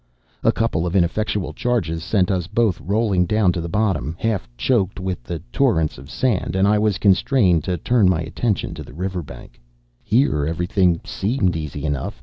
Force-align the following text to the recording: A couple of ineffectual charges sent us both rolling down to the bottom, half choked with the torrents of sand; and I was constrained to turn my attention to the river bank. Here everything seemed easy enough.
A 0.43 0.51
couple 0.51 0.87
of 0.87 0.95
ineffectual 0.95 1.53
charges 1.53 2.03
sent 2.03 2.31
us 2.31 2.47
both 2.47 2.81
rolling 2.81 3.27
down 3.27 3.51
to 3.51 3.61
the 3.61 3.69
bottom, 3.69 4.15
half 4.17 4.49
choked 4.57 4.99
with 4.99 5.21
the 5.23 5.37
torrents 5.53 5.99
of 5.99 6.09
sand; 6.09 6.55
and 6.55 6.67
I 6.67 6.79
was 6.79 6.97
constrained 6.97 7.63
to 7.65 7.77
turn 7.77 8.09
my 8.09 8.21
attention 8.21 8.73
to 8.73 8.83
the 8.83 8.93
river 8.95 9.21
bank. 9.21 9.61
Here 10.03 10.47
everything 10.47 11.01
seemed 11.05 11.55
easy 11.55 11.85
enough. 11.85 12.19